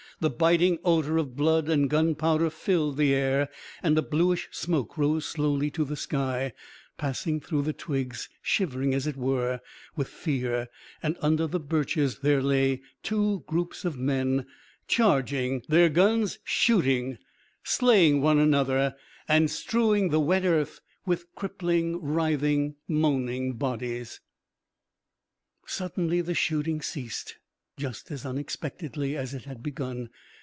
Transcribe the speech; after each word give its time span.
The 0.19 0.29
biting 0.29 0.77
odour 0.85 1.17
of 1.17 1.35
blood 1.35 1.67
and 1.67 1.89
gun 1.89 2.13
powder 2.13 2.51
filled 2.51 2.97
the 2.97 3.11
air, 3.11 3.49
and 3.81 3.97
a 3.97 4.03
bluish 4.03 4.49
smoke 4.51 4.95
rose 4.95 5.25
slowly 5.25 5.71
to 5.71 5.83
the 5.83 5.95
sky, 5.95 6.53
passing 6.95 7.39
through 7.39 7.63
the 7.63 7.73
twigs 7.73 8.29
shivering, 8.43 8.93
as 8.93 9.07
it 9.07 9.17
were, 9.17 9.61
with 9.95 10.09
fear, 10.09 10.67
and 11.01 11.17
under 11.21 11.47
the 11.47 11.59
birches 11.59 12.19
there 12.19 12.43
lay 12.43 12.83
two 13.01 13.43
groups 13.47 13.83
of 13.83 13.97
men, 13.97 14.45
charging 14.87 15.63
their 15.67 15.89
guns, 15.89 16.37
shooting, 16.43 17.17
slaying 17.63 18.21
one 18.21 18.37
another, 18.37 18.93
and 19.27 19.49
strewing 19.49 20.09
the 20.09 20.19
wet 20.19 20.45
earth 20.45 20.81
with 21.03 21.33
crippled, 21.33 21.97
writhing, 21.99 22.75
moaning 22.87 23.53
bodies. 23.53 24.19
Suddenly 25.65 26.21
the 26.21 26.35
shooting 26.35 26.79
ceased 26.79 27.37
just 27.77 28.11
as 28.11 28.27
unexpectedly 28.27 29.17
as 29.17 29.33
it 29.33 29.45
had 29.45 29.63
begun. 29.63 30.07